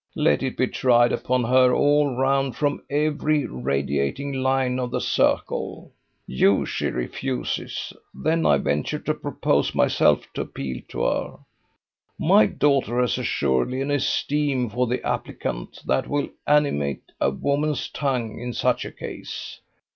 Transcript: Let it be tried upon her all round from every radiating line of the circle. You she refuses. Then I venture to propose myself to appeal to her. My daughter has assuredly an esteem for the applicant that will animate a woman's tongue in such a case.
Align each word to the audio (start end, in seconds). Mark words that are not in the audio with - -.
Let 0.15 0.41
it 0.41 0.57
be 0.57 0.65
tried 0.65 1.11
upon 1.11 1.43
her 1.43 1.71
all 1.75 2.15
round 2.15 2.55
from 2.55 2.81
every 2.89 3.45
radiating 3.45 4.33
line 4.33 4.79
of 4.79 4.89
the 4.89 4.99
circle. 4.99 5.91
You 6.25 6.65
she 6.65 6.87
refuses. 6.87 7.93
Then 8.11 8.43
I 8.43 8.57
venture 8.57 8.97
to 8.97 9.13
propose 9.13 9.75
myself 9.75 10.25
to 10.33 10.41
appeal 10.41 10.81
to 10.87 11.03
her. 11.03 11.37
My 12.17 12.47
daughter 12.47 12.99
has 12.99 13.19
assuredly 13.19 13.79
an 13.79 13.91
esteem 13.91 14.71
for 14.71 14.87
the 14.87 15.05
applicant 15.05 15.83
that 15.85 16.07
will 16.07 16.29
animate 16.47 17.03
a 17.21 17.29
woman's 17.29 17.87
tongue 17.87 18.39
in 18.39 18.53
such 18.53 18.85
a 18.85 18.91
case. 18.91 19.59